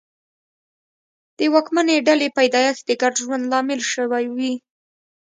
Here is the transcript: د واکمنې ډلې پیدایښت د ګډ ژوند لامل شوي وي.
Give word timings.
د 1.37 1.39
واکمنې 1.53 1.97
ډلې 2.07 2.27
پیدایښت 2.37 2.83
د 2.85 2.91
ګډ 3.01 3.13
ژوند 3.23 3.43
لامل 3.51 3.81
شوي 3.93 4.25
وي. 4.35 4.53